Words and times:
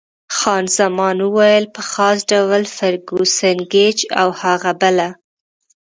خان 0.37 0.65
زمان 0.77 1.17
وویل: 1.21 1.65
په 1.75 1.81
خاص 1.91 2.17
ډول 2.31 2.63
فرګوسن، 2.75 3.57
ګېج 3.73 3.99
او 4.21 4.29
هغه 4.41 4.71
بله. 4.81 5.09